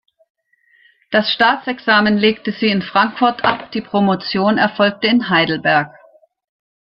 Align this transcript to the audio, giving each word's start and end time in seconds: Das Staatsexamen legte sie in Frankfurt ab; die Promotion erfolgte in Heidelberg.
Das 1.11 1.31
Staatsexamen 1.31 2.17
legte 2.17 2.53
sie 2.53 2.69
in 2.71 2.81
Frankfurt 2.81 3.45
ab; 3.45 3.71
die 3.71 3.81
Promotion 3.81 4.57
erfolgte 4.57 5.05
in 5.05 5.29
Heidelberg. 5.29 5.93